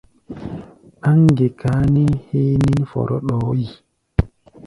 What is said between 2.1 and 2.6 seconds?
héé